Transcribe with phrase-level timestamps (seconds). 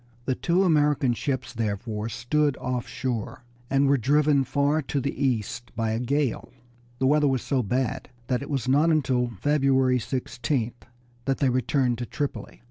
[0.25, 5.91] The two American ships therefore stood offshore, and were driven far to the east by
[5.91, 6.51] a gale.
[6.97, 10.89] The weather was so bad that it was not until February 16th
[11.25, 12.59] that they returned to Tripoli.